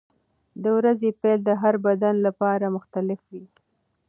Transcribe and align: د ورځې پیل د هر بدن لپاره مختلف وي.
د 0.63 0.63
ورځې 0.77 1.09
پیل 1.21 1.39
د 1.45 1.49
هر 1.61 1.75
بدن 1.87 2.15
لپاره 2.27 2.65
مختلف 2.75 3.19
وي. 3.31 3.45